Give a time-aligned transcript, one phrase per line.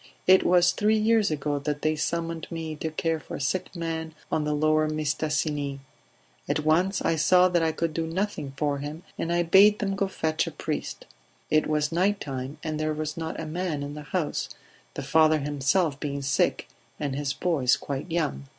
[0.25, 4.15] It was three years ago that they summoned me to care for a sick man
[4.31, 5.77] on the lower Mistassini;
[6.49, 9.95] at once I saw that I could do nothing for him, and I bade them
[9.95, 11.05] go fetch a priest.
[11.51, 14.49] It was night time and there was not a man in the house,
[14.95, 16.67] the father himself being sick
[16.99, 18.47] and his boys quite young.